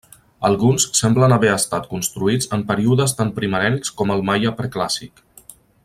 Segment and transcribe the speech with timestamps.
[0.47, 5.25] Alguns semblen haver estat construïts en períodes tan primerencs com el maia preclàssic.